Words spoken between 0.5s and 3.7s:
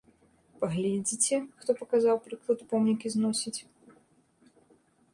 Пагледзіце, хто паказаў прыклад помнікі зносіць?